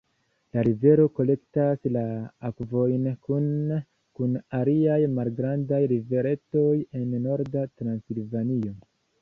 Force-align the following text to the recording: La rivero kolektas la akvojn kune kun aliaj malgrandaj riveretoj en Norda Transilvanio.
La 0.55 0.61
rivero 0.67 1.03
kolektas 1.17 1.83
la 1.97 2.05
akvojn 2.49 3.05
kune 3.27 3.77
kun 4.21 4.33
aliaj 4.61 4.99
malgrandaj 5.19 5.83
riveretoj 5.95 6.75
en 7.03 7.17
Norda 7.29 7.69
Transilvanio. 7.83 8.77